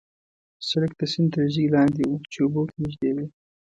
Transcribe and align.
سړک 0.67 0.91
د 0.99 1.01
سیند 1.11 1.29
تر 1.33 1.45
ژۍ 1.53 1.65
لاندې 1.75 2.03
وو، 2.05 2.17
چې 2.31 2.37
اوبه 2.41 2.59
ورته 2.61 2.77
نژدې 2.83 3.11
وې. 3.15 3.25